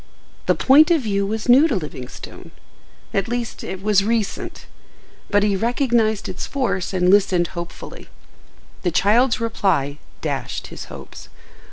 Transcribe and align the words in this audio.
The 0.47 0.55
point 0.55 0.89
of 0.89 1.01
view 1.03 1.27
was 1.27 1.47
new 1.47 1.67
to 1.67 1.75
Livingstone—at 1.75 3.27
least, 3.27 3.63
it 3.63 3.83
was 3.83 4.03
recent; 4.03 4.65
but 5.29 5.43
he 5.43 5.55
recognized 5.55 6.27
its 6.27 6.47
force 6.47 6.91
and 6.91 7.11
listened 7.11 7.49
hopefully. 7.49 8.09
The 8.81 8.89
child's 8.89 9.39
reply 9.39 9.99
dashed 10.19 10.65
his 10.73 10.85
hopes. 10.85 11.29